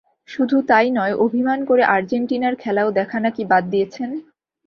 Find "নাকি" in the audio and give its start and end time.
3.19-3.43